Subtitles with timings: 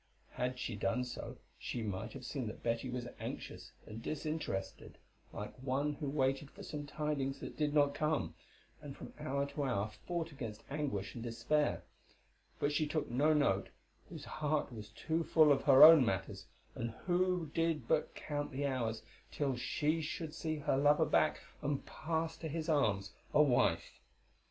[0.31, 4.81] Had she done so, she might have seen that Betty was anxious and distressed,
[5.31, 8.33] like one who waited for some tidings that did not come,
[8.81, 11.83] and from hour to hour fought against anguish and despair
[12.57, 13.69] But she took no note,
[14.09, 18.65] whose heart was too full of her own matters, and who did but count the
[18.65, 23.99] hours till she should see her lover back and pass to his arms, a wife.